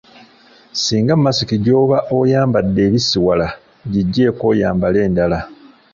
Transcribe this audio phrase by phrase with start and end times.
[0.83, 3.47] Singa masiki gy’oba oyambadde ebisiwala,
[3.91, 5.39] giggyeeko oyambale endala.